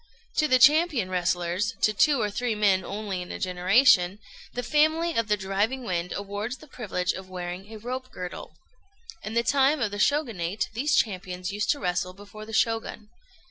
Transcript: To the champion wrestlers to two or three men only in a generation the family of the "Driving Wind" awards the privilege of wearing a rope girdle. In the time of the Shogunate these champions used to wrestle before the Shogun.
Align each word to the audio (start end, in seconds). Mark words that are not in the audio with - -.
To 0.37 0.47
the 0.47 0.57
champion 0.57 1.11
wrestlers 1.11 1.75
to 1.83 1.93
two 1.93 2.19
or 2.19 2.31
three 2.31 2.55
men 2.55 2.83
only 2.83 3.21
in 3.21 3.31
a 3.31 3.37
generation 3.37 4.17
the 4.51 4.63
family 4.63 5.13
of 5.15 5.27
the 5.27 5.37
"Driving 5.37 5.83
Wind" 5.83 6.11
awards 6.17 6.57
the 6.57 6.65
privilege 6.65 7.13
of 7.13 7.29
wearing 7.29 7.71
a 7.71 7.77
rope 7.77 8.09
girdle. 8.11 8.55
In 9.21 9.35
the 9.35 9.43
time 9.43 9.79
of 9.79 9.91
the 9.91 9.99
Shogunate 9.99 10.69
these 10.73 10.95
champions 10.95 11.51
used 11.51 11.69
to 11.69 11.79
wrestle 11.79 12.13
before 12.13 12.47
the 12.47 12.51
Shogun. 12.53 13.09